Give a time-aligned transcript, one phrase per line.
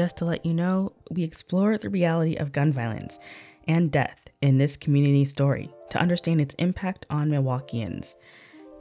[0.00, 3.18] just to let you know, we explore the reality of gun violence
[3.68, 8.14] and death in this community story to understand its impact on Milwaukeeans.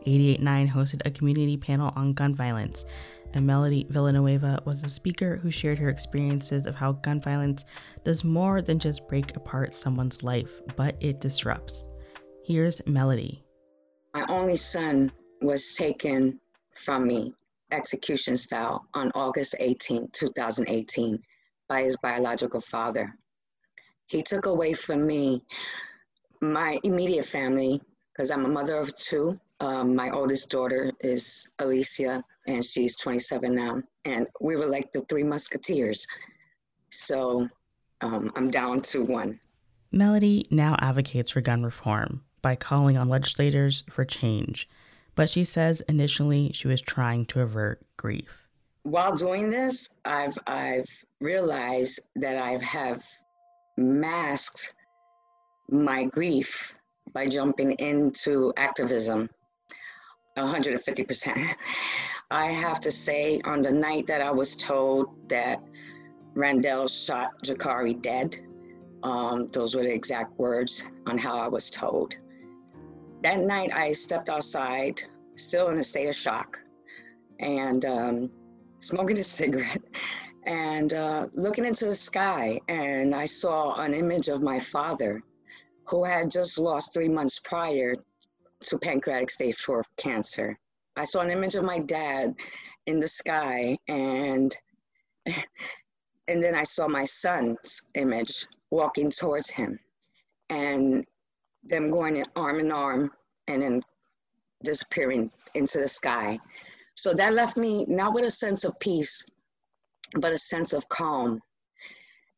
[0.05, 2.85] 889 hosted a community panel on gun violence,
[3.33, 7.65] and Melody Villanueva was the speaker who shared her experiences of how gun violence
[8.05, 11.89] does more than just break apart someone's life, but it disrupts.
[12.45, 13.43] Here's Melody.
[14.13, 15.11] My only son
[15.41, 16.39] was taken
[16.75, 17.33] from me,
[17.71, 21.19] execution style, on August 18, 2018,
[21.67, 23.13] by his biological father.
[24.07, 25.43] He took away from me
[26.41, 27.81] my immediate family,
[28.13, 29.39] because I'm a mother of two.
[29.59, 33.81] Um, my oldest daughter is Alicia, and she's 27 now.
[34.05, 36.07] And we were like the three musketeers.
[36.91, 37.47] So
[38.01, 39.39] um, I'm down to one.
[39.91, 44.69] Melody now advocates for gun reform by calling on legislators for change,
[45.19, 48.47] but she says initially she was trying to avert grief.
[48.83, 50.87] While doing this, I've I've
[51.19, 53.03] realized that I have
[53.75, 54.73] masked
[55.67, 56.77] my grief
[57.11, 59.29] by jumping into activism
[60.37, 61.53] 150%.
[62.31, 65.61] I have to say, on the night that I was told that
[66.33, 68.39] Randall shot Jakari dead,
[69.03, 72.15] um, those were the exact words on how I was told.
[73.21, 75.01] That night, I stepped outside,
[75.35, 76.59] still in a state of shock,
[77.39, 78.31] and um,
[78.79, 79.81] smoking a cigarette
[80.45, 82.59] and uh, looking into the sky.
[82.69, 85.21] And I saw an image of my father,
[85.89, 87.95] who had just lost three months prior
[88.61, 90.57] to pancreatic stage four cancer.
[90.95, 92.35] I saw an image of my dad
[92.85, 94.55] in the sky and
[95.25, 99.79] and then I saw my son's image walking towards him
[100.49, 101.05] and
[101.63, 103.11] them going arm in arm
[103.47, 103.81] and then
[104.63, 106.37] disappearing into the sky.
[106.95, 109.25] So that left me not with a sense of peace,
[110.19, 111.39] but a sense of calm.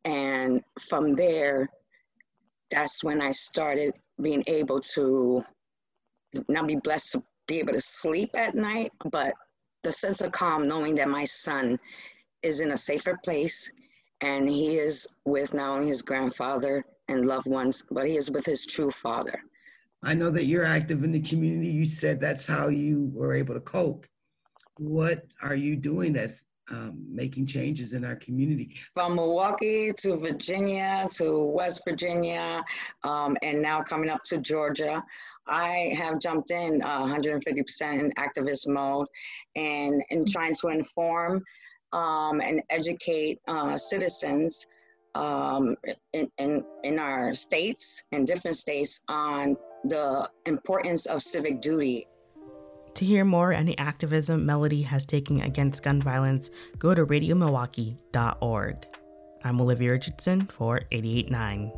[0.05, 1.69] And from there,
[2.69, 5.43] that's when I started being able to
[6.47, 9.33] not be blessed to be able to sleep at night, but
[9.83, 11.79] the sense of calm knowing that my son
[12.43, 13.71] is in a safer place
[14.21, 18.45] and he is with not only his grandfather and loved ones, but he is with
[18.45, 19.41] his true father.
[20.03, 21.67] I know that you're active in the community.
[21.67, 24.05] You said that's how you were able to cope.
[24.77, 28.73] What are you doing that's um, making changes in our community.
[28.93, 32.63] From Milwaukee to Virginia to West Virginia,
[33.03, 35.03] um, and now coming up to Georgia,
[35.47, 39.07] I have jumped in uh, 150% in activist mode
[39.55, 41.43] and in trying to inform
[41.91, 44.65] um, and educate uh, citizens
[45.15, 45.75] um,
[46.13, 52.07] in, in, in our states and different states on the importance of civic duty
[52.95, 58.85] to hear more on the activism Melody has taken against gun violence, go to radiomilwaukee.org.
[59.43, 61.71] I'm Olivia Richardson for 889.